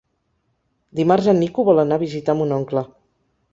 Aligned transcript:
Dimarts 1.01 1.29
en 1.35 1.37
Nico 1.43 1.67
vol 1.69 1.83
anar 1.83 2.01
a 2.01 2.05
visitar 2.07 2.37
mon 2.43 2.57
oncle. 2.59 2.87